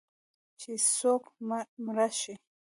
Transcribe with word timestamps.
چې 0.59 0.71
څوک 0.95 1.23
مړ 1.85 1.97
شي 2.21 2.33